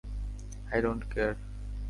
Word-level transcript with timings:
I 0.71 0.79
don't 0.83 1.03
care! 1.11 1.33